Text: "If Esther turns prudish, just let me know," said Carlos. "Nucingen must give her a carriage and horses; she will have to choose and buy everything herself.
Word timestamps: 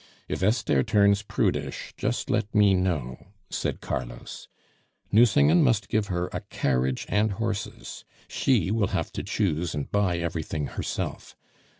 "If 0.27 0.41
Esther 0.41 0.81
turns 0.81 1.21
prudish, 1.21 1.93
just 1.95 2.31
let 2.31 2.55
me 2.55 2.73
know," 2.73 3.27
said 3.51 3.81
Carlos. 3.81 4.47
"Nucingen 5.11 5.61
must 5.61 5.89
give 5.89 6.07
her 6.07 6.27
a 6.33 6.39
carriage 6.49 7.05
and 7.07 7.33
horses; 7.33 8.03
she 8.27 8.71
will 8.71 8.87
have 8.97 9.11
to 9.11 9.21
choose 9.21 9.75
and 9.75 9.91
buy 9.91 10.17
everything 10.17 10.65
herself. 10.73 11.35